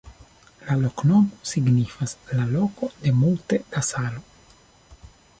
[0.67, 4.23] La loknomo signifas: "la loko de multe da salo".